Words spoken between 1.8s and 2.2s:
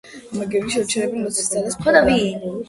ფლობდა.